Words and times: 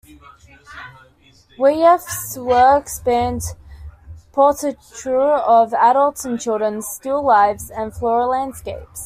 Wyeth's 1.59 2.35
work 2.35 2.89
spanned 2.89 3.43
portraiture 4.31 5.19
of 5.21 5.75
adults 5.75 6.25
and 6.25 6.41
children, 6.41 6.81
still 6.81 7.21
lifes, 7.23 7.69
and 7.69 7.93
floral 7.93 8.29
landscapes. 8.29 8.99